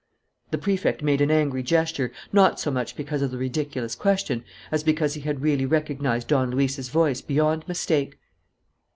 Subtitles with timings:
[0.49, 4.83] The Prefect made an angry gesture, not so much because of the ridiculous question as
[4.83, 8.17] because he had really recognized Don Luis's voice beyond mistake.